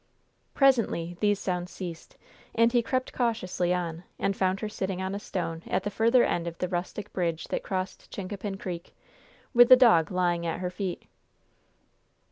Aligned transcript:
Presently 0.55 1.15
these 1.19 1.37
sounds 1.37 1.69
ceased, 1.71 2.17
and 2.55 2.71
he 2.71 2.81
crept 2.81 3.13
cautiously 3.13 3.71
on 3.71 4.03
and 4.17 4.35
found 4.35 4.59
her 4.61 4.67
sitting 4.67 4.99
on 4.99 5.13
a 5.13 5.19
stone 5.19 5.61
at 5.67 5.83
the 5.83 5.91
further 5.91 6.23
end 6.23 6.47
of 6.47 6.57
the 6.57 6.67
rustic 6.67 7.13
bridge 7.13 7.49
that 7.49 7.61
crossed 7.61 8.09
Chincapin 8.09 8.57
Creek, 8.57 8.95
with 9.53 9.69
the 9.69 9.75
dog 9.75 10.09
lying 10.11 10.43
at 10.43 10.59
her 10.59 10.71
feet. 10.71 11.05